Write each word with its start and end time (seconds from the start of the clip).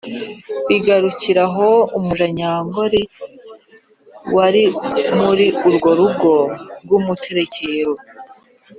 bigarukira 0.69 1.43
aho, 1.49 1.69
umuja 1.97 2.25
nyangore 2.39 2.99
wari 4.35 4.63
muri 5.21 5.45
urwo 5.67 5.89
rugo 5.99 6.31
rw'umuterekero 6.83 7.93